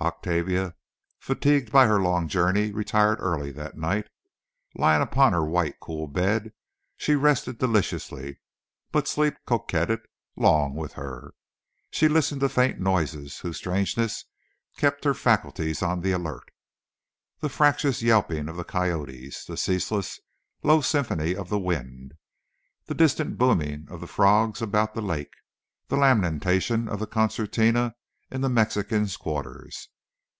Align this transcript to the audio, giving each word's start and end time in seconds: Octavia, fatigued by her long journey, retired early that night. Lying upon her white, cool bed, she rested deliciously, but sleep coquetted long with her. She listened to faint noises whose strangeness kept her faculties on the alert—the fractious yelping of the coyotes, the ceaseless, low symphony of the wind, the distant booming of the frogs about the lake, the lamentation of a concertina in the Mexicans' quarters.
Octavia, 0.00 0.74
fatigued 1.18 1.72
by 1.72 1.86
her 1.86 1.98
long 1.98 2.28
journey, 2.28 2.70
retired 2.72 3.16
early 3.20 3.50
that 3.50 3.78
night. 3.78 4.06
Lying 4.74 5.00
upon 5.00 5.32
her 5.32 5.46
white, 5.46 5.80
cool 5.80 6.06
bed, 6.08 6.52
she 6.98 7.14
rested 7.14 7.56
deliciously, 7.56 8.38
but 8.92 9.08
sleep 9.08 9.32
coquetted 9.46 10.00
long 10.36 10.74
with 10.74 10.92
her. 10.94 11.32
She 11.90 12.06
listened 12.06 12.42
to 12.42 12.50
faint 12.50 12.78
noises 12.78 13.38
whose 13.38 13.56
strangeness 13.56 14.26
kept 14.76 15.04
her 15.04 15.14
faculties 15.14 15.80
on 15.82 16.02
the 16.02 16.12
alert—the 16.12 17.48
fractious 17.48 18.02
yelping 18.02 18.50
of 18.50 18.56
the 18.56 18.64
coyotes, 18.64 19.42
the 19.46 19.56
ceaseless, 19.56 20.20
low 20.62 20.82
symphony 20.82 21.34
of 21.34 21.48
the 21.48 21.58
wind, 21.58 22.12
the 22.84 22.94
distant 22.94 23.38
booming 23.38 23.86
of 23.88 24.02
the 24.02 24.06
frogs 24.06 24.60
about 24.60 24.92
the 24.92 25.00
lake, 25.00 25.32
the 25.88 25.96
lamentation 25.96 26.90
of 26.90 27.00
a 27.00 27.06
concertina 27.06 27.94
in 28.30 28.42
the 28.42 28.48
Mexicans' 28.50 29.16
quarters. 29.16 29.88